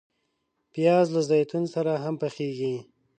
پیاز 0.73 1.07
له 1.15 1.21
زیتونو 1.29 1.67
سره 1.75 1.91
هم 2.03 2.15
پخیږي 2.21 2.75